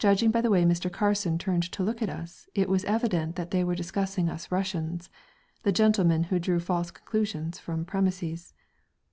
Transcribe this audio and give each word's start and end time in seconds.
Judging 0.00 0.32
by 0.32 0.40
the 0.40 0.50
way 0.50 0.64
Mr. 0.64 0.90
Carson 0.90 1.38
turned 1.38 1.62
to 1.62 1.84
look 1.84 2.02
at 2.02 2.08
us, 2.10 2.48
it 2.52 2.68
was 2.68 2.82
evident 2.84 3.36
that 3.36 3.52
they 3.52 3.62
were 3.62 3.76
discussing 3.76 4.28
us 4.28 4.50
Russians, 4.50 5.08
the 5.62 5.70
gentlemen 5.70 6.24
who 6.24 6.40
draw 6.40 6.58
false 6.58 6.90
conclusions 6.90 7.60
from 7.60 7.84
premises. 7.84 8.54